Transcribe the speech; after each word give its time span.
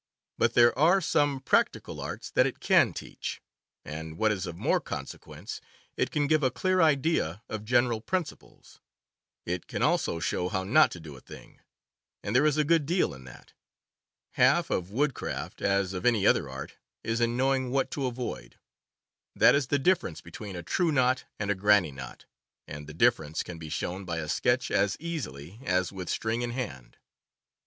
But 0.39 0.55
there 0.55 0.75
are 0.79 0.99
some 0.99 1.41
practical 1.41 2.01
arts 2.01 2.31
that 2.31 2.47
it 2.47 2.59
can 2.59 2.91
teach, 2.91 3.39
and, 3.85 4.17
what 4.17 4.31
is 4.31 4.47
of 4.47 4.55
more 4.57 4.81
consequence, 4.81 5.61
it 5.95 6.09
can 6.09 6.25
give 6.25 6.41
a 6.41 6.49
clear 6.49 6.81
idea 6.81 7.43
of 7.47 7.63
general 7.65 8.01
principles. 8.01 8.79
It 9.45 9.67
can 9.67 9.83
also 9.83 10.19
show 10.19 10.49
how 10.49 10.63
not 10.63 10.89
to 10.93 10.99
do 10.99 11.15
a 11.15 11.21
thing— 11.21 11.59
and 12.23 12.35
there 12.35 12.47
is 12.47 12.57
a 12.57 12.63
good 12.63 12.87
deal 12.87 13.13
in 13.13 13.25
that. 13.25 13.53
Half 14.31 14.71
of 14.71 14.89
woodcraft, 14.89 15.61
as 15.61 15.93
of 15.93 16.03
any 16.03 16.25
other 16.25 16.49
art, 16.49 16.77
is 17.03 17.21
in 17.21 17.37
knowing 17.37 17.69
what 17.69 17.91
to 17.91 18.07
avoid. 18.07 18.57
That 19.35 19.53
is 19.53 19.67
the 19.67 19.77
difference 19.77 20.19
between 20.19 20.55
a 20.55 20.63
true 20.63 20.91
knot 20.91 21.25
and 21.37 21.51
a 21.51 21.53
granny 21.53 21.91
knot, 21.91 22.25
and 22.67 22.87
the 22.87 22.95
difference 22.95 23.43
can 23.43 23.59
be 23.59 23.69
shown 23.69 24.05
by 24.05 24.17
a 24.17 24.27
sketch 24.27 24.71
as 24.71 24.97
easily 24.99 25.59
as 25.63 25.91
with 25.91 26.09
string 26.09 26.41
in 26.41 26.49
hand. 26.49 26.97